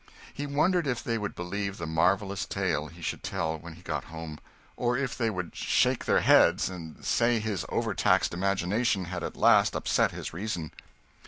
[0.33, 4.05] He wondered if they would believe the marvellous tale he should tell when he got
[4.05, 4.39] home,
[4.75, 9.75] or if they would shake their heads, and say his overtaxed imagination had at last
[9.75, 10.71] upset his reason.